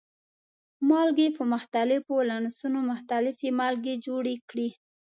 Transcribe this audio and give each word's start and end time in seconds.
مالګې 0.89 1.27
په 1.37 1.43
مختلفو 1.53 2.11
ولانسونو 2.17 2.79
مختلفې 2.91 3.49
مالګې 3.59 3.95
جوړې 4.05 4.35
کړي. 4.49 4.69